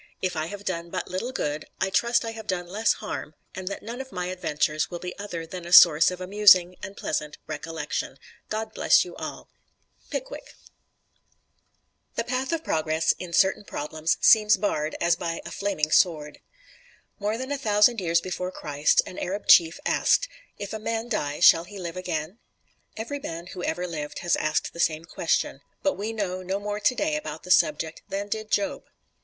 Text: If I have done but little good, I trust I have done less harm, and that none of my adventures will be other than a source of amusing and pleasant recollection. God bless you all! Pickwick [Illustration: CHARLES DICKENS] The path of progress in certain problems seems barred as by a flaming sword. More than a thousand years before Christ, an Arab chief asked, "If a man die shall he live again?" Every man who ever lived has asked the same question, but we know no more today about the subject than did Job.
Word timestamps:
If 0.19 0.35
I 0.35 0.47
have 0.47 0.65
done 0.65 0.89
but 0.89 1.07
little 1.07 1.31
good, 1.31 1.65
I 1.79 1.91
trust 1.91 2.25
I 2.25 2.31
have 2.31 2.47
done 2.47 2.65
less 2.65 2.93
harm, 2.93 3.35
and 3.53 3.67
that 3.67 3.83
none 3.83 4.01
of 4.01 4.11
my 4.11 4.29
adventures 4.31 4.89
will 4.89 4.97
be 4.97 5.15
other 5.19 5.45
than 5.45 5.63
a 5.63 5.71
source 5.71 6.09
of 6.09 6.19
amusing 6.19 6.75
and 6.81 6.97
pleasant 6.97 7.37
recollection. 7.45 8.17
God 8.49 8.73
bless 8.73 9.05
you 9.05 9.15
all! 9.17 9.47
Pickwick 10.09 10.55
[Illustration: 12.15 12.15
CHARLES 12.15 12.15
DICKENS] 12.15 12.15
The 12.17 12.23
path 12.23 12.51
of 12.51 12.63
progress 12.63 13.11
in 13.19 13.31
certain 13.31 13.63
problems 13.63 14.17
seems 14.21 14.57
barred 14.57 14.95
as 14.99 15.15
by 15.17 15.39
a 15.45 15.51
flaming 15.51 15.91
sword. 15.91 16.39
More 17.19 17.37
than 17.37 17.51
a 17.51 17.57
thousand 17.59 18.01
years 18.01 18.21
before 18.21 18.51
Christ, 18.51 19.03
an 19.05 19.19
Arab 19.19 19.45
chief 19.45 19.79
asked, 19.85 20.27
"If 20.57 20.73
a 20.73 20.79
man 20.79 21.09
die 21.09 21.39
shall 21.41 21.65
he 21.65 21.77
live 21.77 21.95
again?" 21.95 22.39
Every 22.97 23.19
man 23.19 23.45
who 23.53 23.61
ever 23.63 23.85
lived 23.85 24.17
has 24.25 24.35
asked 24.35 24.73
the 24.73 24.79
same 24.79 25.05
question, 25.05 25.61
but 25.83 25.93
we 25.93 26.11
know 26.11 26.41
no 26.41 26.57
more 26.59 26.79
today 26.79 27.15
about 27.15 27.43
the 27.43 27.51
subject 27.51 28.01
than 28.09 28.29
did 28.29 28.49
Job. 28.49 28.85